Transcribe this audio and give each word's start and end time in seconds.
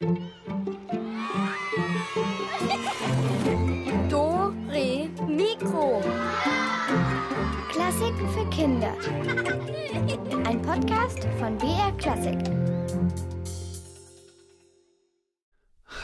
Do, 0.00 0.14
Re, 4.68 5.08
Mikro. 5.26 6.00
Klassiken 7.68 8.28
für 8.28 8.48
Kinder. 8.50 8.94
Ein 10.46 10.62
Podcast 10.62 11.26
von 11.40 11.58
BR 11.58 11.90
Klassik. 11.98 12.38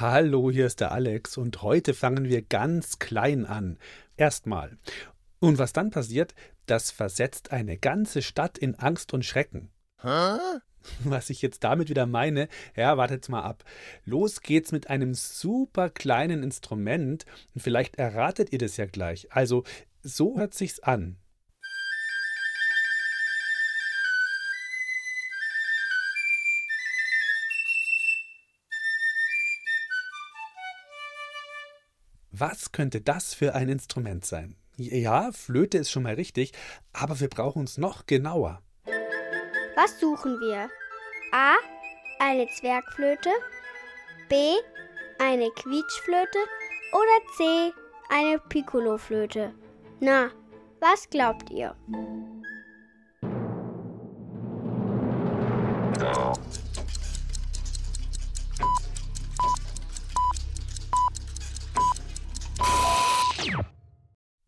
Hallo, 0.00 0.50
hier 0.50 0.66
ist 0.66 0.80
der 0.80 0.90
Alex 0.90 1.36
und 1.36 1.62
heute 1.62 1.94
fangen 1.94 2.24
wir 2.24 2.42
ganz 2.42 2.98
klein 2.98 3.46
an. 3.46 3.78
Erstmal. 4.16 4.76
Und 5.38 5.58
was 5.58 5.72
dann 5.72 5.92
passiert, 5.92 6.34
das 6.66 6.90
versetzt 6.90 7.52
eine 7.52 7.78
ganze 7.78 8.22
Stadt 8.22 8.58
in 8.58 8.74
Angst 8.74 9.14
und 9.14 9.24
Schrecken. 9.24 9.70
Hä? 10.02 10.38
Was 11.04 11.30
ich 11.30 11.42
jetzt 11.42 11.64
damit 11.64 11.88
wieder 11.88 12.06
meine, 12.06 12.48
ja, 12.76 12.96
wartet 12.96 13.28
mal 13.28 13.42
ab. 13.42 13.64
Los 14.04 14.40
geht's 14.40 14.72
mit 14.72 14.90
einem 14.90 15.14
super 15.14 15.90
kleinen 15.90 16.42
Instrument 16.42 17.24
und 17.54 17.60
vielleicht 17.60 17.96
erratet 17.96 18.52
ihr 18.52 18.58
das 18.58 18.76
ja 18.76 18.86
gleich. 18.86 19.32
Also, 19.32 19.64
so 20.02 20.38
hört 20.38 20.54
sich's 20.54 20.80
an. 20.80 21.16
Was 32.36 32.72
könnte 32.72 33.00
das 33.00 33.32
für 33.32 33.54
ein 33.54 33.68
Instrument 33.68 34.24
sein? 34.24 34.56
Ja, 34.76 35.30
Flöte 35.30 35.78
ist 35.78 35.92
schon 35.92 36.02
mal 36.02 36.14
richtig, 36.14 36.50
aber 36.92 37.20
wir 37.20 37.28
brauchen 37.28 37.62
es 37.62 37.78
noch 37.78 38.06
genauer. 38.06 38.63
Was 39.76 39.98
suchen 39.98 40.38
wir? 40.40 40.70
A. 41.32 41.56
Eine 42.20 42.46
Zwergflöte. 42.48 43.30
B. 44.28 44.54
Eine 45.18 45.50
Quietschflöte. 45.50 46.38
Oder 46.92 47.34
C. 47.36 47.72
Eine 48.08 48.38
Piccoloflöte. 48.38 49.52
Na, 49.98 50.30
was 50.80 51.10
glaubt 51.10 51.50
ihr? 51.50 51.74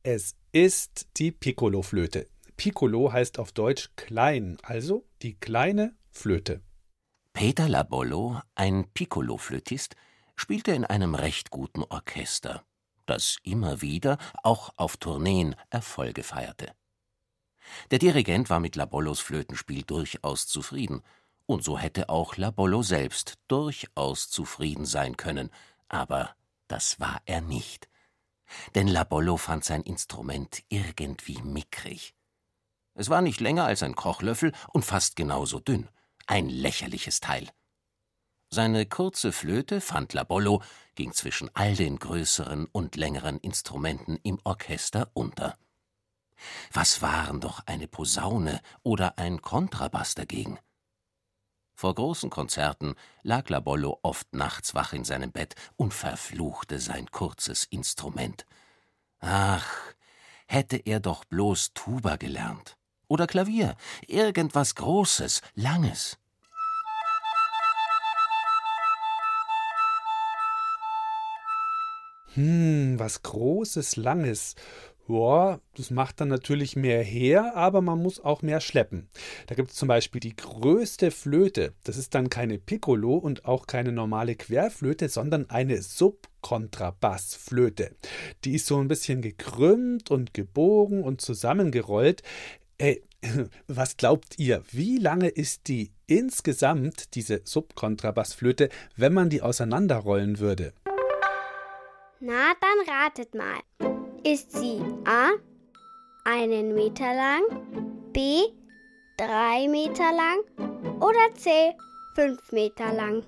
Es 0.04 0.36
ist 0.52 1.08
die 1.16 1.32
Piccoloflöte. 1.32 2.28
Piccolo 2.56 3.12
heißt 3.12 3.38
auf 3.38 3.52
Deutsch 3.52 3.90
klein, 3.96 4.56
also 4.62 5.06
die 5.22 5.34
kleine 5.38 5.94
Flöte. 6.10 6.62
Peter 7.32 7.68
Labollo, 7.68 8.40
ein 8.54 8.90
Piccoloflötist, 8.94 9.94
spielte 10.36 10.72
in 10.72 10.84
einem 10.84 11.14
recht 11.14 11.50
guten 11.50 11.82
Orchester, 11.82 12.64
das 13.04 13.36
immer 13.42 13.82
wieder, 13.82 14.16
auch 14.42 14.72
auf 14.76 14.96
Tourneen, 14.96 15.54
Erfolge 15.68 16.22
feierte. 16.22 16.72
Der 17.90 17.98
Dirigent 17.98 18.48
war 18.48 18.60
mit 18.60 18.74
Labollos 18.74 19.20
Flötenspiel 19.20 19.82
durchaus 19.82 20.46
zufrieden, 20.46 21.02
und 21.44 21.62
so 21.62 21.78
hätte 21.78 22.08
auch 22.08 22.36
Labollo 22.36 22.82
selbst 22.82 23.38
durchaus 23.48 24.30
zufrieden 24.30 24.86
sein 24.86 25.16
können, 25.16 25.50
aber 25.88 26.34
das 26.68 26.98
war 27.00 27.20
er 27.26 27.40
nicht. 27.40 27.88
Denn 28.74 28.88
Labollo 28.88 29.36
fand 29.36 29.64
sein 29.64 29.82
Instrument 29.82 30.62
irgendwie 30.68 31.40
mickrig. 31.42 32.15
Es 32.98 33.10
war 33.10 33.20
nicht 33.20 33.40
länger 33.40 33.66
als 33.66 33.82
ein 33.82 33.94
Kochlöffel 33.94 34.52
und 34.72 34.84
fast 34.84 35.16
genauso 35.16 35.60
dünn. 35.60 35.88
Ein 36.26 36.48
lächerliches 36.48 37.20
Teil. 37.20 37.50
Seine 38.48 38.86
kurze 38.86 39.32
Flöte, 39.32 39.82
fand 39.82 40.14
Labollo, 40.14 40.62
ging 40.94 41.12
zwischen 41.12 41.50
all 41.54 41.76
den 41.76 41.98
größeren 41.98 42.66
und 42.72 42.96
längeren 42.96 43.38
Instrumenten 43.38 44.18
im 44.22 44.40
Orchester 44.44 45.10
unter. 45.12 45.58
Was 46.72 47.02
waren 47.02 47.40
doch 47.40 47.60
eine 47.66 47.86
Posaune 47.86 48.62
oder 48.82 49.18
ein 49.18 49.42
Kontrabass 49.42 50.14
dagegen? 50.14 50.58
Vor 51.74 51.94
großen 51.94 52.30
Konzerten 52.30 52.94
lag 53.22 53.50
Labollo 53.50 53.98
oft 54.02 54.32
nachts 54.32 54.74
wach 54.74 54.94
in 54.94 55.04
seinem 55.04 55.32
Bett 55.32 55.54
und 55.76 55.92
verfluchte 55.92 56.78
sein 56.78 57.10
kurzes 57.10 57.64
Instrument. 57.64 58.46
Ach, 59.18 59.68
hätte 60.46 60.78
er 60.78 61.00
doch 61.00 61.26
bloß 61.26 61.74
Tuba 61.74 62.16
gelernt. 62.16 62.78
Oder 63.08 63.26
Klavier, 63.26 63.76
irgendwas 64.08 64.74
Großes, 64.74 65.40
Langes. 65.54 66.18
Hm, 72.34 72.98
was 72.98 73.22
Großes, 73.22 73.96
Langes. 73.96 74.56
Ja, 75.08 75.60
das 75.76 75.92
macht 75.92 76.20
dann 76.20 76.26
natürlich 76.28 76.74
mehr 76.74 77.00
her, 77.02 77.56
aber 77.56 77.80
man 77.80 78.02
muss 78.02 78.18
auch 78.18 78.42
mehr 78.42 78.60
schleppen. 78.60 79.08
Da 79.46 79.54
gibt 79.54 79.70
es 79.70 79.76
zum 79.76 79.86
Beispiel 79.86 80.20
die 80.20 80.34
größte 80.34 81.12
Flöte. 81.12 81.74
Das 81.84 81.96
ist 81.96 82.12
dann 82.16 82.28
keine 82.28 82.58
Piccolo 82.58 83.14
und 83.14 83.44
auch 83.44 83.68
keine 83.68 83.92
normale 83.92 84.34
Querflöte, 84.34 85.08
sondern 85.08 85.48
eine 85.48 85.80
Subkontrabassflöte. 85.80 87.94
Die 88.44 88.56
ist 88.56 88.66
so 88.66 88.80
ein 88.80 88.88
bisschen 88.88 89.22
gekrümmt 89.22 90.10
und 90.10 90.34
gebogen 90.34 91.04
und 91.04 91.20
zusammengerollt. 91.20 92.24
Ey, 92.78 93.02
was 93.68 93.96
glaubt 93.96 94.38
ihr, 94.38 94.62
wie 94.70 94.98
lange 94.98 95.28
ist 95.28 95.68
die 95.68 95.92
insgesamt, 96.06 97.14
diese 97.14 97.40
Subkontrabassflöte, 97.44 98.68
wenn 98.96 99.14
man 99.14 99.30
die 99.30 99.40
auseinanderrollen 99.40 100.38
würde? 100.38 100.74
Na, 102.20 102.52
dann 102.60 102.94
ratet 102.94 103.34
mal. 103.34 103.60
Ist 104.24 104.52
sie 104.52 104.80
A. 105.04 105.30
einen 106.24 106.74
Meter 106.74 107.14
lang, 107.14 107.42
B. 108.12 108.42
drei 109.16 109.68
Meter 109.68 110.10
lang 110.12 111.00
oder 111.00 111.34
C. 111.34 111.72
fünf 112.14 112.52
Meter 112.52 112.92
lang? 112.92 113.22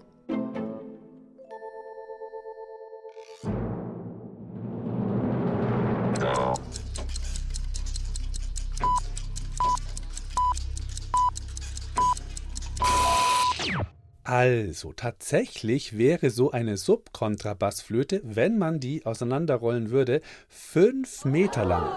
Also, 14.24 14.92
tatsächlich 14.92 15.96
wäre 15.96 16.28
so 16.28 16.50
eine 16.50 16.76
Subkontrabassflöte, 16.76 18.20
wenn 18.24 18.58
man 18.58 18.78
die 18.78 19.06
auseinanderrollen 19.06 19.90
würde, 19.90 20.20
fünf 20.48 21.24
Meter 21.24 21.64
lang. 21.64 21.88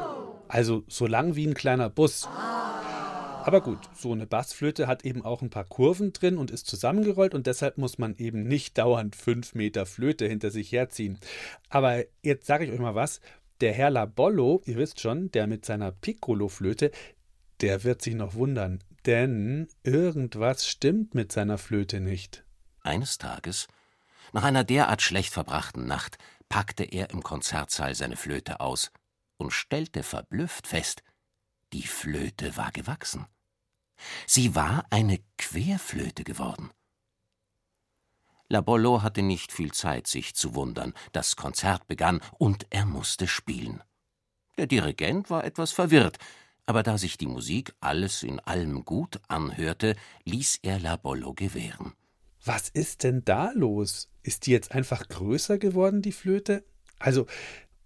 Also 0.47 0.83
so 0.87 1.07
lang 1.07 1.35
wie 1.35 1.45
ein 1.45 1.53
kleiner 1.53 1.89
Bus. 1.89 2.27
Aber 3.43 3.61
gut, 3.61 3.79
so 3.93 4.11
eine 4.11 4.27
Bassflöte 4.27 4.85
hat 4.85 5.03
eben 5.03 5.25
auch 5.25 5.41
ein 5.41 5.49
paar 5.49 5.63
Kurven 5.63 6.13
drin 6.13 6.37
und 6.37 6.51
ist 6.51 6.67
zusammengerollt 6.67 7.33
und 7.33 7.47
deshalb 7.47 7.77
muss 7.77 7.97
man 7.97 8.15
eben 8.15 8.43
nicht 8.43 8.77
dauernd 8.77 9.15
fünf 9.15 9.55
Meter 9.55 9.85
Flöte 9.85 10.27
hinter 10.27 10.51
sich 10.51 10.71
herziehen. 10.71 11.17
Aber 11.67 12.03
jetzt 12.21 12.45
sage 12.45 12.65
ich 12.65 12.71
euch 12.71 12.79
mal 12.79 12.95
was. 12.95 13.19
Der 13.59 13.73
Herr 13.73 13.89
Labollo, 13.89 14.61
ihr 14.65 14.77
wisst 14.77 14.99
schon, 14.99 15.31
der 15.31 15.47
mit 15.47 15.65
seiner 15.65 15.91
Piccolo-Flöte, 15.91 16.91
der 17.61 17.83
wird 17.83 18.01
sich 18.01 18.13
noch 18.13 18.35
wundern, 18.35 18.79
denn 19.06 19.67
irgendwas 19.84 20.67
stimmt 20.67 21.16
mit 21.16 21.31
seiner 21.31 21.57
Flöte 21.57 22.00
nicht. 22.00 22.44
Eines 22.81 23.17
Tages, 23.17 23.67
nach 24.34 24.44
einer 24.44 24.63
derart 24.63 25.01
schlecht 25.01 25.34
verbrachten 25.34 25.85
Nacht, 25.85 26.17
packte 26.50 26.84
er 26.84 27.09
im 27.11 27.23
Konzertsaal 27.23 27.95
seine 27.95 28.17
Flöte 28.17 28.59
aus 28.59 28.91
und 29.38 29.51
stellte 29.51 30.03
verblüfft 30.03 30.67
fest, 30.67 31.03
die 31.73 31.84
Flöte 31.84 32.57
war 32.57 32.72
gewachsen. 32.72 33.25
Sie 34.28 34.56
war 34.56 34.85
eine 34.90 35.19
Querflöte 35.38 36.23
geworden. 36.23 36.72
Labollo 38.50 39.01
hatte 39.01 39.22
nicht 39.22 39.53
viel 39.53 39.72
Zeit, 39.72 40.07
sich 40.07 40.35
zu 40.35 40.55
wundern. 40.55 40.93
Das 41.14 41.37
Konzert 41.37 41.87
begann 41.87 42.20
und 42.37 42.67
er 42.70 42.85
musste 42.85 43.28
spielen. 43.28 43.81
Der 44.58 44.67
Dirigent 44.67 45.29
war 45.29 45.46
etwas 45.46 45.72
verwirrt, 45.72 46.17
aber 46.66 46.84
da 46.84 46.97
sich 46.97 47.17
die 47.17 47.28
Musik 47.28 47.73
alles 47.79 48.23
in 48.23 48.40
allem 48.40 48.85
gut 48.85 49.19
anhörte, 49.28 49.96
ließ 50.25 50.59
er 50.61 50.79
Labollo 50.79 51.34
gewähren. 51.34 51.93
Was 52.43 52.69
ist 52.69 53.03
denn 53.03 53.23
da 53.23 53.52
los? 53.53 54.09
Ist 54.23 54.46
die 54.46 54.52
jetzt 54.52 54.72
einfach 54.72 55.08
größer 55.08 55.58
geworden, 55.58 56.02
die 56.02 56.11
Flöte? 56.11 56.63
Also, 56.99 57.28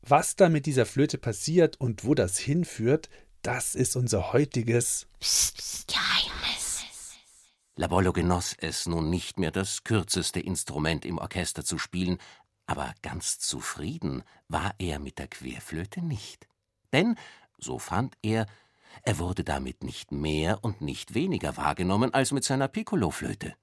was 0.01 0.35
da 0.35 0.49
mit 0.49 0.65
dieser 0.65 0.85
Flöte 0.85 1.17
passiert 1.17 1.79
und 1.79 2.05
wo 2.05 2.13
das 2.13 2.37
hinführt, 2.37 3.09
das 3.41 3.75
ist 3.75 3.95
unser 3.95 4.33
heutiges 4.33 5.07
Psst, 5.19 5.57
Psst, 5.57 5.87
Geheimnis. 5.87 6.83
Labollo 7.77 8.13
genoss 8.13 8.55
es 8.57 8.85
nun 8.85 9.09
nicht 9.09 9.37
mehr, 9.37 9.51
das 9.51 9.83
kürzeste 9.83 10.39
Instrument 10.39 11.05
im 11.05 11.17
Orchester 11.17 11.65
zu 11.65 11.77
spielen, 11.77 12.19
aber 12.67 12.93
ganz 13.01 13.37
zufrieden 13.39 14.23
war 14.47 14.73
er 14.79 14.99
mit 14.99 15.19
der 15.19 15.27
Querflöte 15.27 16.01
nicht. 16.01 16.47
Denn, 16.93 17.15
so 17.57 17.77
fand 17.77 18.15
er, 18.21 18.45
er 19.03 19.19
wurde 19.19 19.43
damit 19.43 19.83
nicht 19.83 20.11
mehr 20.11 20.63
und 20.63 20.81
nicht 20.81 21.13
weniger 21.13 21.57
wahrgenommen 21.57 22.13
als 22.13 22.31
mit 22.31 22.43
seiner 22.43 22.67
Piccoloflöte. 22.67 23.55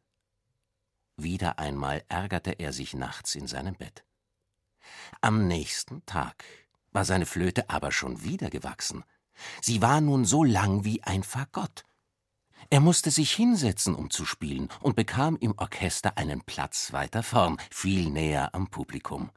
Wieder 1.16 1.58
einmal 1.58 2.04
ärgerte 2.08 2.52
er 2.52 2.72
sich 2.72 2.94
nachts 2.94 3.34
in 3.34 3.46
seinem 3.46 3.74
Bett. 3.74 4.04
Am 5.20 5.46
nächsten 5.46 6.04
Tag 6.06 6.44
war 6.90 7.04
seine 7.04 7.26
Flöte 7.26 7.70
aber 7.70 7.92
schon 7.92 8.22
wieder 8.22 8.50
gewachsen. 8.50 9.04
Sie 9.60 9.80
war 9.82 10.00
nun 10.00 10.24
so 10.24 10.44
lang 10.44 10.84
wie 10.84 11.02
ein 11.02 11.22
Fagott. 11.22 11.84
Er 12.70 12.80
musste 12.80 13.10
sich 13.10 13.32
hinsetzen, 13.32 13.94
um 13.94 14.10
zu 14.10 14.24
spielen, 14.24 14.68
und 14.80 14.96
bekam 14.96 15.36
im 15.36 15.56
Orchester 15.58 16.16
einen 16.16 16.42
Platz 16.42 16.92
weiter 16.92 17.22
vorn, 17.22 17.58
viel 17.70 18.10
näher 18.10 18.54
am 18.54 18.68
Publikum. 18.68 19.30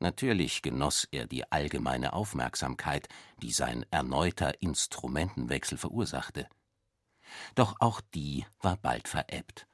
Natürlich 0.00 0.62
genoss 0.62 1.08
er 1.10 1.26
die 1.26 1.50
allgemeine 1.50 2.12
Aufmerksamkeit, 2.12 3.08
die 3.42 3.50
sein 3.50 3.84
erneuter 3.90 4.62
Instrumentenwechsel 4.62 5.76
verursachte. 5.76 6.48
Doch 7.54 7.76
auch 7.80 8.00
die 8.14 8.46
war 8.60 8.76
bald 8.76 9.08
verebbt, 9.08 9.66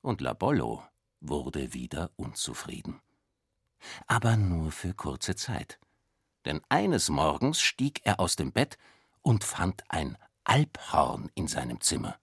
und 0.00 0.20
Labollo 0.20 0.82
wurde 1.20 1.74
wieder 1.74 2.10
unzufrieden. 2.16 3.00
Aber 4.06 4.36
nur 4.36 4.72
für 4.72 4.94
kurze 4.94 5.36
Zeit. 5.36 5.78
Denn 6.44 6.62
eines 6.68 7.08
Morgens 7.08 7.60
stieg 7.60 8.00
er 8.04 8.18
aus 8.20 8.36
dem 8.36 8.52
Bett 8.52 8.78
und 9.22 9.44
fand 9.44 9.84
ein 9.88 10.16
Alphorn 10.44 11.30
in 11.34 11.48
seinem 11.48 11.80
Zimmer. 11.80 12.18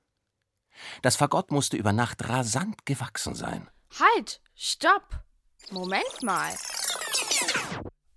Das 1.02 1.18
Fagott 1.18 1.52
musste 1.52 1.78
über 1.78 1.94
Nacht 1.94 2.28
rasant 2.28 2.86
gewachsen 2.86 3.36
sein. 3.36 3.70
Halt! 4.00 4.42
Stopp! 4.56 5.24
Moment 5.72 6.24
mal. 6.24 6.54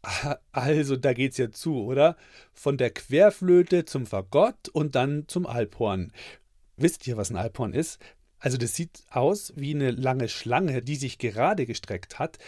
Also, 0.53 0.97
da 0.97 1.12
geht's 1.12 1.38
ja 1.38 1.50
zu, 1.50 1.85
oder? 1.85 2.17
Von 2.53 2.79
der 2.79 2.91
Querflöte 2.91 3.85
zum 3.85 4.06
Fagott 4.06 4.69
und 4.69 4.94
dann 4.94 5.25
zum 5.29 5.47
Alphorn. 5.47 6.12
Wisst 6.76 7.06
ihr, 7.06 7.17
was 7.17 7.31
ein 7.31 7.37
Alphorn 7.37 7.73
ist? 7.73 7.99
Also, 8.38 8.56
das 8.56 8.75
sieht 8.75 9.05
aus 9.11 9.53
wie 9.56 9.75
eine 9.75 9.91
lange 9.91 10.29
Schlange, 10.29 10.82
die 10.82 10.97
sich 10.97 11.19
gerade 11.19 11.67
gestreckt 11.67 12.19
hat. 12.19 12.38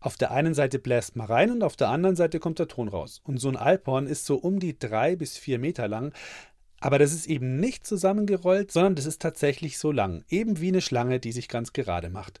Auf 0.00 0.16
der 0.16 0.30
einen 0.30 0.54
Seite 0.54 0.78
bläst 0.78 1.16
man 1.16 1.26
rein 1.26 1.50
und 1.50 1.62
auf 1.64 1.74
der 1.74 1.88
anderen 1.88 2.14
Seite 2.14 2.38
kommt 2.38 2.60
der 2.60 2.68
Ton 2.68 2.88
raus. 2.88 3.20
Und 3.24 3.38
so 3.38 3.48
ein 3.48 3.56
Alphorn 3.56 4.06
ist 4.06 4.26
so 4.26 4.36
um 4.36 4.60
die 4.60 4.78
drei 4.78 5.16
bis 5.16 5.36
vier 5.36 5.58
Meter 5.58 5.88
lang. 5.88 6.12
Aber 6.80 7.00
das 7.00 7.12
ist 7.12 7.26
eben 7.26 7.58
nicht 7.58 7.84
zusammengerollt, 7.84 8.70
sondern 8.70 8.94
das 8.94 9.06
ist 9.06 9.20
tatsächlich 9.20 9.78
so 9.78 9.90
lang. 9.90 10.24
Eben 10.28 10.60
wie 10.60 10.68
eine 10.68 10.80
Schlange, 10.80 11.18
die 11.18 11.32
sich 11.32 11.48
ganz 11.48 11.72
gerade 11.72 12.10
macht. 12.10 12.40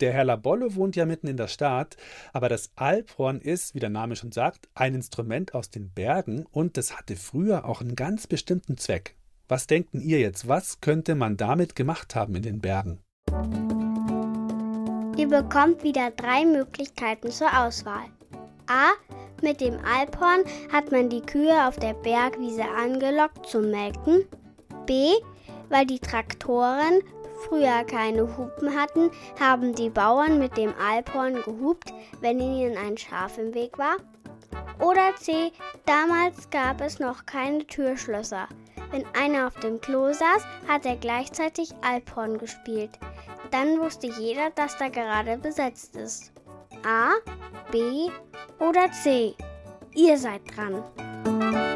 Der 0.00 0.14
Herr 0.14 0.24
Labolle 0.24 0.76
wohnt 0.76 0.96
ja 0.96 1.04
mitten 1.04 1.26
in 1.26 1.36
der 1.36 1.48
Stadt, 1.48 1.98
aber 2.32 2.48
das 2.48 2.70
Alphorn 2.74 3.38
ist, 3.38 3.74
wie 3.74 3.80
der 3.80 3.90
Name 3.90 4.16
schon 4.16 4.32
sagt, 4.32 4.70
ein 4.74 4.94
Instrument 4.94 5.52
aus 5.52 5.70
den 5.70 5.90
Bergen 5.90 6.46
und 6.50 6.78
das 6.78 6.96
hatte 6.96 7.16
früher 7.16 7.66
auch 7.66 7.82
einen 7.82 7.96
ganz 7.96 8.26
bestimmten 8.26 8.78
Zweck. 8.78 9.14
Was 9.46 9.66
denken 9.66 10.00
ihr 10.00 10.18
jetzt? 10.18 10.48
Was 10.48 10.80
könnte 10.80 11.14
man 11.14 11.36
damit 11.36 11.76
gemacht 11.76 12.14
haben 12.14 12.34
in 12.34 12.42
den 12.42 12.60
Bergen? 12.60 13.00
Ihr 15.18 15.28
bekommt 15.28 15.82
wieder 15.82 16.10
drei 16.12 16.46
Möglichkeiten 16.46 17.30
zur 17.30 17.48
Auswahl. 17.48 18.06
A. 18.68 18.92
Mit 19.42 19.60
dem 19.60 19.74
Alphorn 19.84 20.44
hat 20.72 20.92
man 20.92 21.10
die 21.10 21.20
Kühe 21.20 21.68
auf 21.68 21.76
der 21.78 21.92
Bergwiese 21.92 22.64
angelockt 22.64 23.46
zum 23.46 23.70
Melken. 23.70 24.24
B. 24.86 25.10
Weil 25.68 25.84
die 25.84 25.98
Traktoren 25.98 27.00
früher 27.48 27.84
keine 27.84 28.36
Hupen 28.36 28.74
hatten, 28.78 29.10
haben 29.38 29.74
die 29.74 29.90
Bauern 29.90 30.38
mit 30.38 30.56
dem 30.56 30.74
Alphorn 30.78 31.42
gehupt, 31.42 31.92
wenn 32.20 32.40
ihnen 32.40 32.76
ein 32.76 32.96
Schaf 32.96 33.38
im 33.38 33.54
Weg 33.54 33.78
war. 33.78 33.96
Oder 34.80 35.14
C. 35.16 35.52
Damals 35.86 36.48
gab 36.50 36.80
es 36.80 36.98
noch 36.98 37.26
keine 37.26 37.66
Türschlösser. 37.66 38.48
Wenn 38.90 39.04
einer 39.14 39.46
auf 39.46 39.54
dem 39.60 39.80
Klo 39.80 40.12
saß, 40.12 40.44
hat 40.66 40.86
er 40.86 40.96
gleichzeitig 40.96 41.70
Alphorn 41.82 42.38
gespielt. 42.38 42.98
Dann 43.50 43.78
wusste 43.80 44.06
jeder, 44.06 44.50
dass 44.50 44.76
da 44.78 44.88
gerade 44.88 45.36
besetzt 45.36 45.96
ist. 45.96 46.32
A, 46.84 47.12
B 47.70 48.10
oder 48.58 48.90
C. 48.92 49.34
Ihr 49.94 50.16
seid 50.16 50.42
dran. 50.56 51.69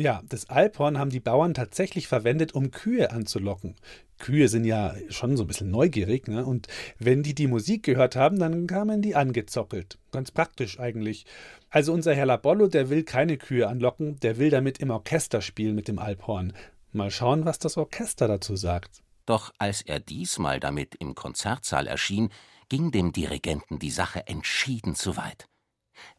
Ja, 0.00 0.22
das 0.26 0.48
Alphorn 0.48 0.98
haben 0.98 1.10
die 1.10 1.20
Bauern 1.20 1.52
tatsächlich 1.52 2.08
verwendet, 2.08 2.54
um 2.54 2.70
Kühe 2.70 3.10
anzulocken. 3.10 3.76
Kühe 4.18 4.48
sind 4.48 4.64
ja 4.64 4.94
schon 5.10 5.36
so 5.36 5.44
ein 5.44 5.46
bisschen 5.46 5.70
neugierig, 5.70 6.26
ne? 6.26 6.46
Und 6.46 6.68
wenn 6.98 7.22
die 7.22 7.34
die 7.34 7.46
Musik 7.46 7.82
gehört 7.82 8.16
haben, 8.16 8.38
dann 8.38 8.66
kamen 8.66 9.02
die 9.02 9.14
angezockelt. 9.14 9.98
Ganz 10.10 10.30
praktisch 10.30 10.80
eigentlich. 10.80 11.26
Also 11.68 11.92
unser 11.92 12.14
Herr 12.14 12.24
Labollo, 12.24 12.66
der 12.66 12.88
will 12.88 13.02
keine 13.02 13.36
Kühe 13.36 13.68
anlocken, 13.68 14.18
der 14.20 14.38
will 14.38 14.48
damit 14.48 14.78
im 14.78 14.90
Orchester 14.90 15.42
spielen 15.42 15.74
mit 15.74 15.86
dem 15.86 15.98
Alphorn. 15.98 16.54
Mal 16.92 17.10
schauen, 17.10 17.44
was 17.44 17.58
das 17.58 17.76
Orchester 17.76 18.26
dazu 18.26 18.56
sagt. 18.56 19.02
Doch 19.26 19.52
als 19.58 19.82
er 19.82 20.00
diesmal 20.00 20.60
damit 20.60 20.94
im 20.94 21.14
Konzertsaal 21.14 21.86
erschien, 21.86 22.30
ging 22.70 22.90
dem 22.90 23.12
Dirigenten 23.12 23.78
die 23.78 23.90
Sache 23.90 24.26
entschieden 24.26 24.94
zu 24.94 25.18
weit. 25.18 25.49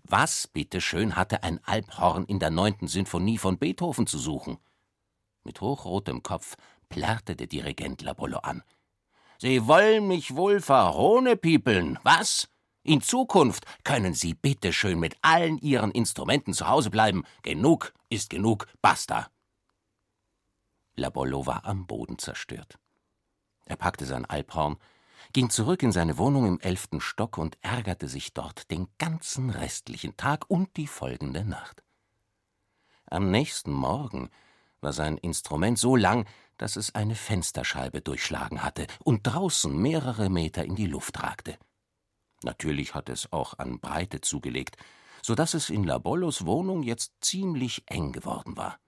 Was, 0.04 0.48
bitteschön, 0.48 1.16
hatte 1.16 1.44
ein 1.44 1.60
Alphorn 1.66 2.26
in 2.26 2.40
der 2.40 2.50
neunten 2.50 2.88
Sinfonie 2.88 3.38
von 3.38 3.58
Beethoven 3.58 4.08
zu 4.08 4.18
suchen? 4.18 4.58
Mit 5.44 5.62
hochrotem 5.62 6.24
Kopf 6.24 6.56
plärrte 6.90 7.36
der 7.36 7.48
Dirigent 7.48 8.02
Labollo 8.02 8.40
an. 8.40 8.64
Sie 9.38 9.66
wollen 9.68 10.08
mich 10.08 10.36
wohl 10.36 10.62
verhohnepiepeln, 10.62 11.98
was? 12.04 12.48
In 12.84 13.02
Zukunft 13.02 13.66
können 13.84 14.14
Sie 14.14 14.34
bitteschön 14.34 15.00
mit 15.00 15.16
allen 15.22 15.58
Ihren 15.60 15.92
Instrumenten 15.92 16.54
zu 16.54 16.68
Hause 16.68 16.90
bleiben. 16.90 17.24
Genug 17.42 17.94
ist 18.10 18.30
genug, 18.30 18.68
basta. 18.82 19.30
Labollo 20.96 21.46
war 21.46 21.66
am 21.66 21.88
Boden 21.88 22.18
zerstört. 22.18 22.78
Er 23.66 23.78
packte 23.78 24.06
sein 24.06 24.26
Alphorn, 24.26 24.78
ging 25.34 25.50
zurück 25.50 25.84
in 25.84 25.92
seine 25.92 26.18
Wohnung 26.18 26.46
im 26.46 26.60
elften 26.60 27.02
Stock 27.02 27.38
und 27.38 27.58
ärgerte 27.62 28.08
sich 28.08 28.34
dort 28.34 28.72
den 28.72 28.88
ganzen 28.98 29.50
restlichen 29.50 30.18
Tag 30.18 30.50
und 30.50 30.76
die 30.78 30.88
folgende 30.88 31.46
Nacht. 31.46 31.84
Am 33.06 33.30
nächsten 33.30 33.72
Morgen 33.72 34.30
war 34.82 34.94
sein 34.94 35.18
Instrument 35.18 35.78
so 35.78 35.96
lang, 35.96 36.28
dass 36.58 36.76
es 36.76 36.96
eine 36.96 37.16
Fensterscheibe 37.16 38.02
durchschlagen 38.02 38.64
hatte 38.64 38.88
und 39.04 39.22
draußen 39.24 39.76
mehrere 39.76 40.30
Meter 40.30 40.64
in 40.64 40.76
die 40.76 40.88
Luft 40.88 41.22
ragte. 41.22 41.58
Natürlich 42.44 42.96
hatte 42.96 43.12
es 43.12 43.32
auch 43.32 43.58
an 43.60 43.80
Breite 43.80 44.22
zugelegt, 44.22 44.78
so 45.22 45.36
dass 45.36 45.54
es 45.54 45.70
in 45.70 45.84
Labollos 45.84 46.46
Wohnung 46.46 46.84
jetzt 46.84 47.14
ziemlich 47.22 47.84
eng 47.86 48.12
geworden 48.12 48.58
war. 48.58 48.80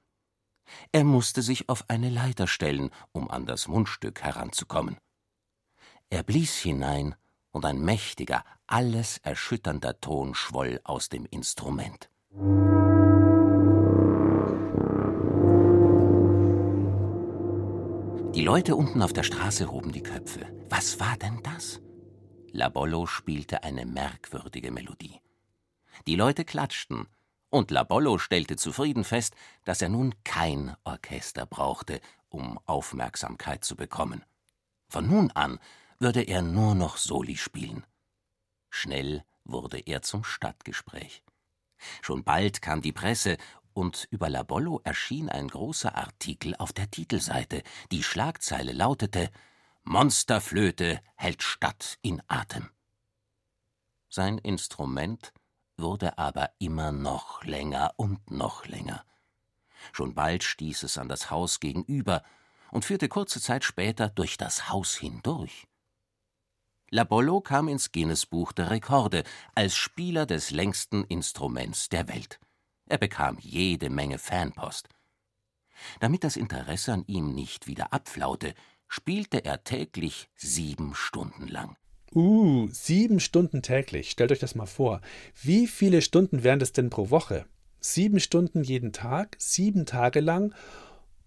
Er 0.91 1.03
musste 1.03 1.41
sich 1.41 1.69
auf 1.69 1.89
eine 1.89 2.09
Leiter 2.09 2.47
stellen, 2.47 2.89
um 3.11 3.29
an 3.29 3.45
das 3.45 3.67
Mundstück 3.67 4.21
heranzukommen. 4.21 4.97
Er 6.09 6.23
blies 6.23 6.57
hinein, 6.59 7.15
und 7.51 7.65
ein 7.65 7.79
mächtiger, 7.79 8.43
alles 8.67 9.19
erschütternder 9.19 9.99
Ton 10.01 10.33
schwoll 10.33 10.81
aus 10.83 11.09
dem 11.09 11.25
Instrument. 11.25 12.09
Die 18.35 18.41
Leute 18.41 18.75
unten 18.75 19.03
auf 19.03 19.13
der 19.13 19.21
Straße 19.21 19.71
hoben 19.71 19.91
die 19.91 20.01
Köpfe. 20.01 20.47
Was 20.69 20.99
war 20.99 21.15
denn 21.17 21.41
das? 21.43 21.79
Labollo 22.51 23.05
spielte 23.05 23.63
eine 23.63 23.85
merkwürdige 23.85 24.71
Melodie. 24.71 25.21
Die 26.07 26.15
Leute 26.15 26.43
klatschten, 26.43 27.07
und 27.51 27.69
Labollo 27.69 28.17
stellte 28.17 28.55
zufrieden 28.55 29.03
fest, 29.03 29.35
dass 29.63 29.83
er 29.83 29.89
nun 29.89 30.15
kein 30.23 30.75
Orchester 30.83 31.45
brauchte, 31.45 32.01
um 32.29 32.59
Aufmerksamkeit 32.65 33.63
zu 33.63 33.75
bekommen. 33.75 34.25
Von 34.87 35.07
nun 35.07 35.29
an 35.31 35.59
würde 36.03 36.23
er 36.23 36.41
nur 36.41 36.75
noch 36.75 36.97
Soli 36.97 37.37
spielen. 37.37 37.85
Schnell 38.69 39.23
wurde 39.45 39.79
er 39.79 40.01
zum 40.01 40.25
Stadtgespräch. 40.25 41.23
Schon 42.01 42.25
bald 42.25 42.61
kam 42.61 42.81
die 42.81 42.91
Presse, 42.91 43.37
und 43.71 44.09
über 44.11 44.27
Labollo 44.27 44.81
erschien 44.83 45.29
ein 45.29 45.47
großer 45.47 45.95
Artikel 45.95 46.55
auf 46.57 46.73
der 46.73 46.91
Titelseite. 46.91 47.63
Die 47.89 48.03
Schlagzeile 48.03 48.73
lautete 48.73 49.31
Monsterflöte 49.83 50.99
hält 51.15 51.41
Stadt 51.41 51.97
in 52.01 52.21
Atem. 52.27 52.69
Sein 54.09 54.37
Instrument 54.39 55.31
wurde 55.77 56.17
aber 56.17 56.51
immer 56.59 56.91
noch 56.91 57.45
länger 57.45 57.93
und 57.95 58.29
noch 58.29 58.65
länger. 58.65 59.05
Schon 59.93 60.13
bald 60.15 60.43
stieß 60.43 60.83
es 60.83 60.97
an 60.97 61.07
das 61.07 61.31
Haus 61.31 61.61
gegenüber 61.61 62.23
und 62.71 62.83
führte 62.83 63.07
kurze 63.07 63.39
Zeit 63.39 63.63
später 63.63 64.09
durch 64.09 64.35
das 64.35 64.69
Haus 64.69 64.95
hindurch. 64.95 65.65
Labollo 66.93 67.41
kam 67.41 67.69
ins 67.69 67.91
Guinness-Buch 67.91 68.51
der 68.51 68.69
Rekorde 68.69 69.23
als 69.55 69.75
Spieler 69.75 70.27
des 70.27 70.51
längsten 70.51 71.03
Instruments 71.05 71.89
der 71.89 72.07
Welt. 72.07 72.39
Er 72.87 72.99
bekam 72.99 73.39
jede 73.41 73.89
Menge 73.89 74.19
Fanpost. 74.19 74.89
Damit 76.01 76.23
das 76.23 76.37
Interesse 76.37 76.93
an 76.93 77.03
ihm 77.07 77.33
nicht 77.33 77.65
wieder 77.65 77.93
abflaute, 77.93 78.53
spielte 78.87 79.43
er 79.43 79.63
täglich 79.63 80.29
sieben 80.35 80.93
Stunden 80.93 81.47
lang. 81.47 81.75
Uh, 82.13 82.67
sieben 82.67 83.19
Stunden 83.19 83.63
täglich. 83.63 84.11
Stellt 84.11 84.31
euch 84.31 84.37
das 84.37 84.53
mal 84.53 84.67
vor. 84.67 85.01
Wie 85.41 85.65
viele 85.65 86.03
Stunden 86.03 86.43
wären 86.43 86.59
das 86.59 86.73
denn 86.73 86.91
pro 86.91 87.09
Woche? 87.09 87.47
Sieben 87.79 88.19
Stunden 88.19 88.63
jeden 88.63 88.93
Tag, 88.93 89.35
sieben 89.39 89.87
Tage 89.87 90.19
lang. 90.19 90.53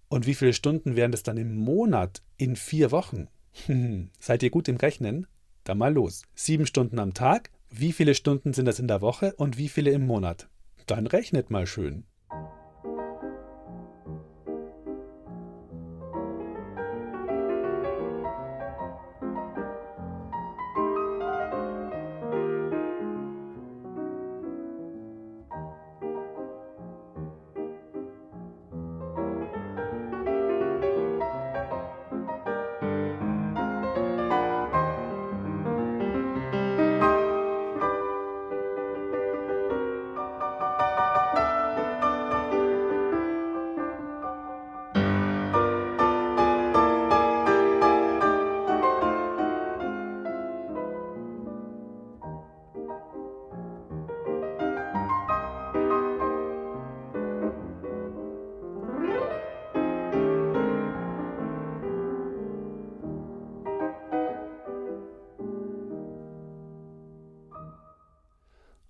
Und 0.07 0.29
wie 0.29 0.37
viele 0.37 0.53
Stunden 0.53 0.95
wären 0.95 1.11
das 1.11 1.25
dann 1.25 1.39
im 1.39 1.57
Monat, 1.57 2.23
in 2.37 2.55
vier 2.55 2.93
Wochen? 2.93 3.27
Seid 4.21 4.45
ihr 4.45 4.51
gut 4.51 4.69
im 4.69 4.77
Rechnen? 4.77 5.27
Dann 5.67 5.79
mal 5.79 5.93
los. 5.93 6.23
Sieben 6.37 6.65
Stunden 6.65 7.01
am 7.01 7.13
Tag. 7.13 7.51
Wie 7.71 7.93
viele 7.93 8.15
Stunden 8.15 8.53
sind 8.53 8.67
das 8.67 8.79
in 8.79 8.87
der 8.87 9.01
Woche 9.01 9.35
und 9.35 9.59
wie 9.59 9.69
viele 9.69 9.91
im 9.91 10.07
Monat? 10.07 10.49
Dann 10.87 11.09
rechnet 11.09 11.51
mal 11.51 11.67
schön. 11.67 12.05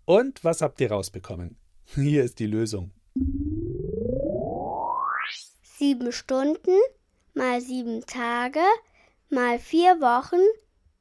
Und 0.07 0.45
was 0.45 0.63
habt 0.63 0.81
ihr 0.81 0.91
rausbekommen? 0.91 1.59
Hier 1.95 2.25
ist 2.25 2.39
die 2.39 2.47
Lösung. 2.47 2.93
Sieben 5.63 6.13
Stunden 6.13 6.79
mal 7.35 7.61
sieben 7.61 8.07
Tage 8.07 8.61
mal 9.29 9.59
vier 9.59 10.01
Wochen 10.01 10.41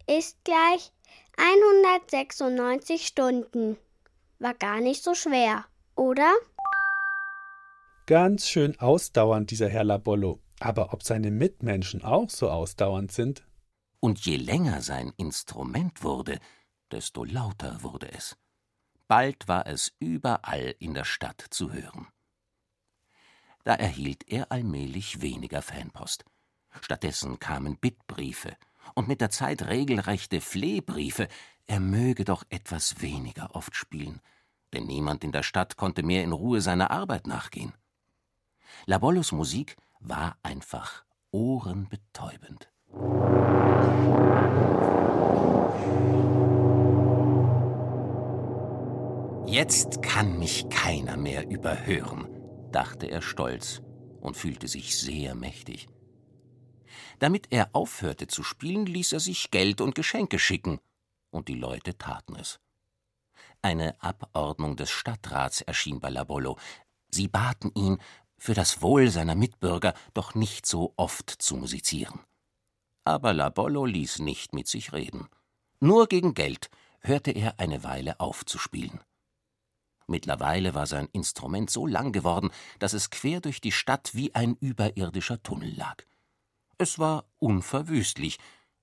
ist 0.08 0.44
gleich 0.44 0.92
196 1.38 3.06
Stunden. 3.06 3.78
War 4.40 4.54
gar 4.54 4.82
nicht 4.82 5.04
so 5.04 5.14
schwer, 5.14 5.66
oder? 5.96 6.34
Ganz 8.08 8.48
schön 8.48 8.80
ausdauernd, 8.80 9.52
dieser 9.52 9.70
Herr 9.70 9.84
Labollo. 9.84 10.42
Aber 10.60 10.94
ob 10.94 11.04
seine 11.04 11.32
Mitmenschen 11.32 12.04
auch 12.04 12.30
so 12.30 12.50
ausdauernd 12.50 13.12
sind? 13.12 13.46
Und 14.00 14.26
je 14.26 14.38
länger 14.38 14.82
sein 14.82 15.14
Instrument 15.18 16.04
wurde, 16.04 16.40
desto 16.92 17.24
lauter 17.24 17.82
wurde 17.82 18.12
es. 18.12 18.38
Bald 19.08 19.48
war 19.48 19.68
es 19.68 19.94
überall 20.00 20.76
in 20.80 20.94
der 20.94 21.04
Stadt 21.06 21.46
zu 21.50 21.72
hören. 21.72 22.08
Da 23.64 23.76
erhielt 23.76 24.28
er 24.28 24.52
allmählich 24.52 25.22
weniger 25.22 25.62
Fanpost. 25.62 26.26
Stattdessen 26.82 27.40
kamen 27.40 27.78
Bittbriefe 27.78 28.56
und 28.96 29.08
mit 29.08 29.22
der 29.22 29.30
Zeit 29.30 29.68
regelrechte 29.68 30.42
Flehbriefe, 30.42 31.28
er 31.68 31.80
möge 31.80 32.26
doch 32.26 32.44
etwas 32.50 33.02
weniger 33.02 33.56
oft 33.56 33.76
spielen, 33.76 34.22
denn 34.74 34.86
niemand 34.86 35.24
in 35.24 35.32
der 35.32 35.44
Stadt 35.44 35.78
konnte 35.78 36.04
mehr 36.04 36.24
in 36.24 36.32
Ruhe 36.32 36.62
seiner 36.62 36.92
Arbeit 36.92 37.28
nachgehen. 37.28 37.74
Labollos 38.86 39.32
Musik 39.32 39.78
war 40.00 40.38
einfach 40.44 41.06
ohrenbetäubend. 41.32 42.70
Jetzt 49.56 50.02
kann 50.02 50.38
mich 50.38 50.68
keiner 50.68 51.16
mehr 51.16 51.50
überhören, 51.50 52.28
dachte 52.74 53.06
er 53.06 53.22
stolz 53.22 53.82
und 54.20 54.36
fühlte 54.36 54.68
sich 54.68 55.00
sehr 55.00 55.34
mächtig. 55.34 55.88
Damit 57.20 57.48
er 57.52 57.70
aufhörte 57.72 58.28
zu 58.28 58.44
spielen, 58.44 58.86
ließ 58.86 59.14
er 59.14 59.22
sich 59.22 59.52
Geld 59.52 59.80
und 59.80 59.96
Geschenke 59.96 60.40
schicken, 60.40 60.82
und 61.32 61.48
die 61.48 61.56
Leute 61.56 61.98
taten 61.98 62.36
es. 62.36 62.60
Eine 63.62 63.96
Abordnung 64.04 64.76
des 64.76 64.92
Stadtrats 64.92 65.62
erschien 65.62 66.02
bei 66.02 66.10
Labollo. 66.10 66.58
Sie 67.10 67.30
baten 67.30 67.72
ihn, 67.76 68.00
für 68.38 68.56
das 68.56 68.82
Wohl 68.82 69.10
seiner 69.10 69.36
Mitbürger 69.36 69.94
doch 70.14 70.36
nicht 70.36 70.66
so 70.66 70.94
oft 70.98 71.30
zu 71.30 71.56
musizieren. 71.56 72.20
Aber 73.06 73.32
Labollo 73.32 73.86
ließ 73.86 74.20
nicht 74.20 74.52
mit 74.52 74.68
sich 74.68 74.92
reden. 74.92 75.30
Nur 75.80 76.08
gegen 76.08 76.34
Geld 76.34 76.70
hörte 77.00 77.32
er 77.32 77.58
eine 77.58 77.86
Weile 77.86 78.20
auf 78.20 78.46
zu 78.46 78.58
spielen. 78.58 79.00
Mittlerweile 80.08 80.76
war 80.76 80.86
sein 80.86 81.10
Instrument 81.14 81.70
so 81.70 81.88
lang 81.88 82.12
geworden, 82.12 82.52
dass 82.80 82.94
es 82.94 83.10
quer 83.10 83.42
durch 83.42 83.60
die 83.60 83.72
Stadt 83.72 84.12
wie 84.14 84.36
ein 84.36 84.56
überirdischer 84.56 85.42
Tunnel 85.42 85.76
lag. 85.76 86.04
Es 86.78 87.00
war 87.00 87.26
unverwüstlich, 87.40 88.38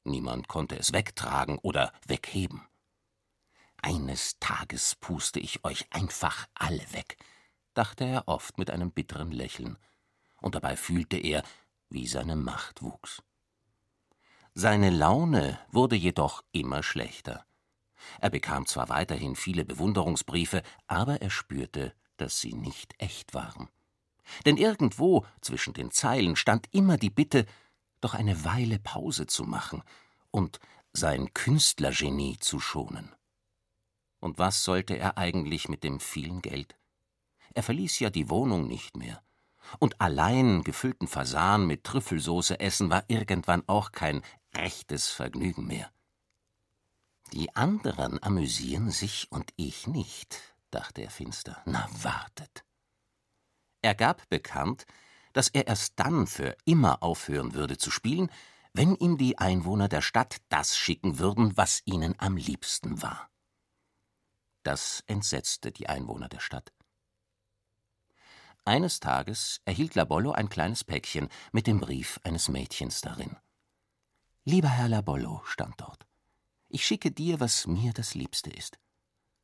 niemand 0.05 0.49
konnte 0.49 0.77
es 0.77 0.93
wegtragen 0.93 1.59
oder 1.59 1.93
wegheben. 2.07 2.67
Eines 3.81 4.39
Tages 4.39 4.95
puste 4.97 5.41
ich 5.41 5.65
euch 5.65 5.87
einfach 5.91 6.47
alle 6.55 6.85
weg, 6.93 7.17
dachte 7.75 8.05
er 8.05 8.29
oft 8.29 8.59
mit 8.59 8.71
einem 8.71 8.91
bitteren 8.93 9.31
Lächeln, 9.31 9.77
und 10.41 10.55
dabei 10.55 10.77
fühlte 10.77 11.19
er, 11.19 11.43
wie 11.89 12.07
seine 12.07 12.37
Macht 12.37 12.83
wuchs. 12.83 13.23
Seine 14.55 14.91
Laune 14.91 15.59
wurde 15.71 15.97
jedoch 15.97 16.43
immer 16.53 16.83
schlechter. 16.83 17.47
Er 18.21 18.31
bekam 18.31 18.67
zwar 18.67 18.89
weiterhin 18.89 19.37
viele 19.37 19.65
Bewunderungsbriefe, 19.65 20.63
aber 20.87 21.23
er 21.23 21.31
spürte, 21.31 21.95
dass 22.17 22.41
sie 22.41 22.55
nicht 22.55 22.95
echt 22.99 23.35
waren. 23.35 23.69
Denn 24.47 24.57
irgendwo 24.57 25.27
zwischen 25.41 25.75
den 25.75 25.91
Zeilen 25.91 26.37
stand 26.37 26.69
immer 26.73 26.97
die 26.97 27.11
Bitte, 27.11 27.47
doch 28.01 28.15
eine 28.15 28.45
Weile 28.45 28.79
Pause 28.79 29.27
zu 29.27 29.45
machen 29.45 29.83
und 30.31 30.61
sein 30.93 31.33
Künstlergenie 31.35 32.39
zu 32.39 32.61
schonen. 32.61 33.15
Und 34.21 34.39
was 34.39 34.65
sollte 34.65 34.97
er 34.97 35.19
eigentlich 35.19 35.69
mit 35.69 35.85
dem 35.85 36.01
vielen 36.01 36.43
Geld? 36.43 36.77
Er 37.55 37.63
verließ 37.63 37.99
ja 38.01 38.11
die 38.11 38.31
Wohnung 38.31 38.67
nicht 38.67 38.97
mehr. 38.97 39.23
Und 39.79 40.01
allein 40.01 40.65
gefüllten 40.65 41.07
Fasan 41.07 41.67
mit 41.67 41.85
Trüffelsoße 41.85 42.59
essen 42.61 42.91
war 42.91 43.05
irgendwann 43.09 43.63
auch 43.67 43.93
kein 43.93 44.23
rechtes 44.55 45.09
Vergnügen 45.09 45.67
mehr. 45.67 45.92
Die 47.33 47.55
anderen 47.57 48.23
amüsieren 48.23 48.91
sich 48.91 49.33
und 49.33 49.53
ich 49.57 49.87
nicht, 49.87 50.39
dachte 50.71 51.01
er 51.01 51.11
finster. 51.11 51.63
Na, 51.65 51.89
wartet. 52.03 52.65
Er 53.81 53.95
gab 53.95 54.29
bekannt, 54.29 54.85
dass 55.33 55.49
er 55.49 55.67
erst 55.67 55.95
dann 55.97 56.27
für 56.27 56.57
immer 56.67 57.03
aufhören 57.03 57.55
würde 57.55 57.79
zu 57.79 57.91
spielen, 57.91 58.31
wenn 58.75 58.95
ihm 58.97 59.17
die 59.17 59.39
Einwohner 59.39 59.89
der 59.89 60.03
Stadt 60.03 60.43
das 60.51 60.77
schicken 60.77 61.19
würden, 61.19 61.57
was 61.57 61.83
ihnen 61.87 62.15
am 62.19 62.37
liebsten 62.37 63.01
war. 63.01 63.31
Das 64.63 65.03
entsetzte 65.07 65.73
die 65.73 65.89
Einwohner 65.89 66.29
der 66.29 66.41
Stadt. 66.41 66.73
Eines 68.65 69.01
Tages 69.01 69.61
erhielt 69.65 69.95
Labollo 69.95 70.33
ein 70.33 70.49
kleines 70.49 70.85
Päckchen 70.85 71.29
mit 71.51 71.67
dem 71.67 71.81
Brief 71.81 72.21
eines 72.23 72.49
Mädchens 72.49 73.01
darin. 73.01 73.37
Lieber 74.45 74.69
Herr 74.69 74.89
Labollo, 74.89 75.43
stand 75.45 75.81
dort, 75.81 76.07
ich 76.73 76.87
schicke 76.87 77.11
dir, 77.11 77.39
was 77.39 77.67
mir 77.67 77.93
das 77.93 78.15
Liebste 78.15 78.51
ist. 78.51 78.79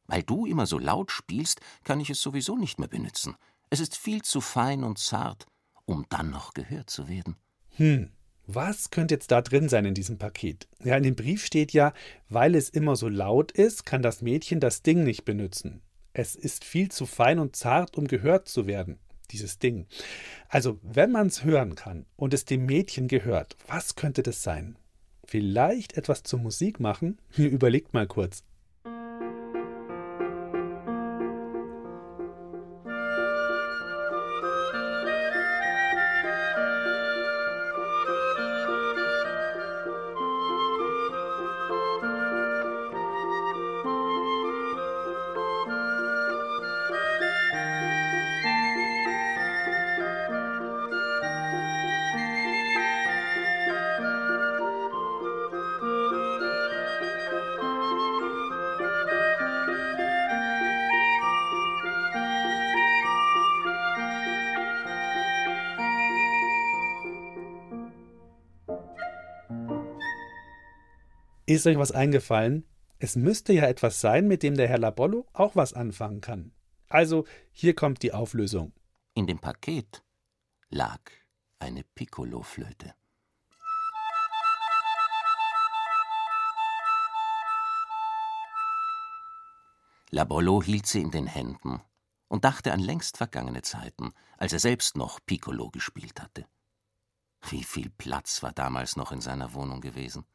Weil 0.06 0.22
du 0.22 0.46
immer 0.46 0.66
so 0.66 0.78
laut 0.78 1.10
spielst, 1.10 1.60
kann 1.84 2.00
ich 2.00 2.10
es 2.10 2.20
sowieso 2.20 2.56
nicht 2.56 2.78
mehr 2.78 2.88
benützen. 2.88 3.36
Es 3.70 3.80
ist 3.80 3.96
viel 3.96 4.22
zu 4.22 4.40
fein 4.40 4.82
und 4.82 4.98
zart, 4.98 5.46
um 5.84 6.06
dann 6.08 6.30
noch 6.30 6.54
gehört 6.54 6.88
zu 6.88 7.08
werden. 7.08 7.36
Hm, 7.76 8.10
was 8.46 8.90
könnte 8.90 9.14
jetzt 9.14 9.30
da 9.30 9.42
drin 9.42 9.68
sein 9.68 9.84
in 9.84 9.92
diesem 9.92 10.16
Paket? 10.16 10.68
Ja, 10.82 10.96
in 10.96 11.02
dem 11.02 11.16
Brief 11.16 11.44
steht 11.44 11.74
ja, 11.74 11.92
weil 12.30 12.54
es 12.54 12.70
immer 12.70 12.96
so 12.96 13.08
laut 13.08 13.52
ist, 13.52 13.84
kann 13.84 14.00
das 14.00 14.22
Mädchen 14.22 14.58
das 14.58 14.82
Ding 14.82 15.04
nicht 15.04 15.26
benutzen. 15.26 15.82
Es 16.14 16.34
ist 16.34 16.64
viel 16.64 16.90
zu 16.90 17.04
fein 17.04 17.38
und 17.38 17.54
zart, 17.54 17.98
um 17.98 18.08
gehört 18.08 18.48
zu 18.48 18.66
werden, 18.66 18.98
dieses 19.30 19.58
Ding. 19.58 19.86
Also, 20.48 20.80
wenn 20.82 21.12
man 21.12 21.26
es 21.26 21.44
hören 21.44 21.74
kann 21.74 22.06
und 22.16 22.32
es 22.32 22.46
dem 22.46 22.64
Mädchen 22.64 23.06
gehört, 23.06 23.56
was 23.66 23.94
könnte 23.96 24.22
das 24.22 24.42
sein? 24.42 24.78
Vielleicht 25.28 25.96
etwas 25.96 26.22
zur 26.22 26.38
Musik 26.38 26.80
machen? 26.80 27.18
Überlegt 27.36 27.94
mal 27.94 28.06
kurz. 28.06 28.42
Ist 71.48 71.66
euch 71.66 71.78
was 71.78 71.92
eingefallen? 71.92 72.68
Es 72.98 73.16
müsste 73.16 73.54
ja 73.54 73.64
etwas 73.64 74.02
sein, 74.02 74.28
mit 74.28 74.42
dem 74.42 74.54
der 74.54 74.68
Herr 74.68 74.76
Labollo 74.76 75.26
auch 75.32 75.56
was 75.56 75.72
anfangen 75.72 76.20
kann. 76.20 76.52
Also, 76.90 77.24
hier 77.52 77.74
kommt 77.74 78.02
die 78.02 78.12
Auflösung. 78.12 78.74
In 79.14 79.26
dem 79.26 79.38
Paket 79.38 80.04
lag 80.68 81.00
eine 81.58 81.84
Piccoloflöte. 81.84 82.94
Labollo 90.10 90.62
hielt 90.62 90.84
sie 90.84 91.00
in 91.00 91.10
den 91.10 91.26
Händen 91.26 91.80
und 92.28 92.44
dachte 92.44 92.72
an 92.72 92.80
längst 92.80 93.16
vergangene 93.16 93.62
Zeiten, 93.62 94.12
als 94.36 94.52
er 94.52 94.58
selbst 94.58 94.98
noch 94.98 95.18
Piccolo 95.24 95.70
gespielt 95.70 96.20
hatte. 96.20 96.44
Wie 97.48 97.64
viel 97.64 97.88
Platz 97.88 98.42
war 98.42 98.52
damals 98.52 98.96
noch 98.96 99.12
in 99.12 99.22
seiner 99.22 99.54
Wohnung 99.54 99.80
gewesen? 99.80 100.26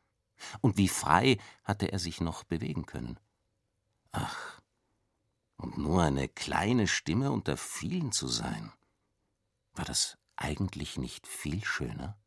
Und 0.61 0.77
wie 0.77 0.87
frei 0.87 1.37
hatte 1.63 1.91
er 1.91 1.99
sich 1.99 2.21
noch 2.21 2.43
bewegen 2.43 2.85
können? 2.85 3.19
Ach, 4.11 4.61
und 5.57 5.77
nur 5.77 6.03
eine 6.03 6.27
kleine 6.27 6.87
Stimme 6.87 7.31
unter 7.31 7.57
vielen 7.57 8.11
zu 8.11 8.27
sein, 8.27 8.71
war 9.73 9.85
das 9.85 10.17
eigentlich 10.35 10.97
nicht 10.97 11.25
viel 11.27 11.63
schöner? 11.63 12.17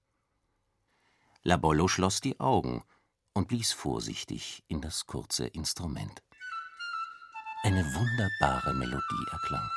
Labollo 1.42 1.86
schloss 1.86 2.20
die 2.20 2.40
Augen 2.40 2.82
und 3.34 3.48
blies 3.48 3.72
vorsichtig 3.72 4.64
in 4.68 4.80
das 4.80 5.06
kurze 5.06 5.46
Instrument. 5.46 6.22
Eine 7.62 7.84
wunderbare 7.84 8.74
Melodie 8.74 9.26
erklang. 9.30 9.70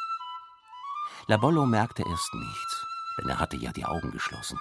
Labollo 1.28 1.66
merkte 1.66 2.04
erst 2.08 2.34
nichts, 2.34 2.86
denn 3.18 3.30
er 3.30 3.40
hatte 3.40 3.58
ja 3.58 3.72
die 3.72 3.86
Augen 3.86 4.12
geschlossen. 4.12 4.60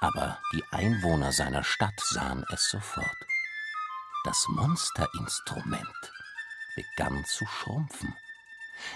Aber 0.00 0.38
die 0.52 0.64
Einwohner 0.70 1.30
seiner 1.32 1.62
Stadt 1.62 1.98
sahen 2.00 2.44
es 2.50 2.70
sofort. 2.70 3.16
Das 4.24 4.46
Monsterinstrument 4.48 6.12
begann 6.74 7.24
zu 7.26 7.46
schrumpfen. 7.46 8.14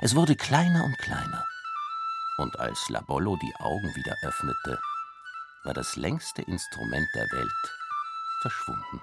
Es 0.01 0.15
wurde 0.15 0.35
kleiner 0.35 0.85
und 0.85 0.97
kleiner. 0.99 1.45
Und 2.39 2.59
als 2.59 2.89
Labollo 2.89 3.37
die 3.37 3.55
Augen 3.57 3.95
wieder 3.95 4.17
öffnete, 4.23 4.81
war 5.65 5.75
das 5.75 5.97
längste 5.97 6.43
Instrument 6.43 7.07
der 7.15 7.31
Welt 7.31 7.73
verschwunden. 8.43 9.03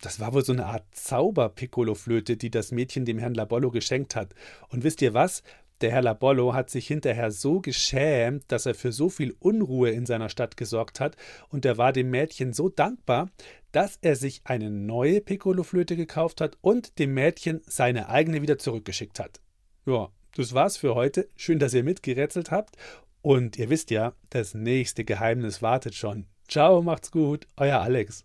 Das 0.00 0.18
war 0.18 0.32
wohl 0.32 0.44
so 0.44 0.52
eine 0.52 0.66
Art 0.66 0.84
Zauber-Piccolo-Flöte, 0.92 2.36
die 2.36 2.50
das 2.50 2.72
Mädchen 2.72 3.04
dem 3.04 3.18
Herrn 3.18 3.34
Labollo 3.34 3.70
geschenkt 3.70 4.16
hat. 4.16 4.34
Und 4.68 4.82
wisst 4.82 5.02
ihr 5.02 5.12
was? 5.12 5.42
Der 5.82 5.92
Herr 5.92 6.02
Labollo 6.02 6.52
hat 6.52 6.68
sich 6.68 6.86
hinterher 6.86 7.30
so 7.30 7.60
geschämt, 7.60 8.44
dass 8.48 8.66
er 8.66 8.74
für 8.74 8.92
so 8.92 9.08
viel 9.08 9.34
Unruhe 9.38 9.90
in 9.90 10.04
seiner 10.04 10.28
Stadt 10.28 10.56
gesorgt 10.56 11.00
hat, 11.00 11.16
und 11.48 11.64
er 11.64 11.78
war 11.78 11.92
dem 11.92 12.10
Mädchen 12.10 12.52
so 12.52 12.68
dankbar, 12.68 13.30
dass 13.72 13.98
er 14.02 14.16
sich 14.16 14.42
eine 14.44 14.70
neue 14.70 15.20
Piccolo-Flöte 15.20 15.96
gekauft 15.96 16.40
hat 16.40 16.58
und 16.60 16.98
dem 16.98 17.14
Mädchen 17.14 17.62
seine 17.66 18.08
eigene 18.08 18.42
wieder 18.42 18.58
zurückgeschickt 18.58 19.20
hat. 19.20 19.40
Ja, 19.86 20.10
das 20.34 20.52
war's 20.52 20.76
für 20.76 20.94
heute. 20.94 21.28
Schön, 21.36 21.58
dass 21.58 21.74
ihr 21.74 21.84
mitgerätselt 21.84 22.50
habt. 22.50 22.76
Und 23.22 23.58
ihr 23.58 23.70
wisst 23.70 23.90
ja, 23.90 24.14
das 24.30 24.54
nächste 24.54 25.04
Geheimnis 25.04 25.62
wartet 25.62 25.94
schon. 25.94 26.26
Ciao, 26.48 26.82
macht's 26.82 27.10
gut, 27.10 27.46
euer 27.56 27.80
Alex. 27.80 28.24